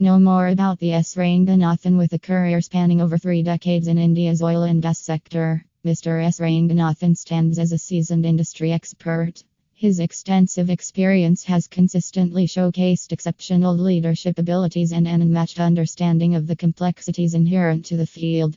[0.00, 1.16] Know more about the S.
[1.16, 5.64] Ranganathan with a career spanning over three decades in India's oil and gas sector.
[5.84, 6.24] Mr.
[6.24, 6.38] S.
[6.38, 9.42] Ranganathan stands as a seasoned industry expert.
[9.74, 16.54] His extensive experience has consistently showcased exceptional leadership abilities and an unmatched understanding of the
[16.54, 18.56] complexities inherent to the field.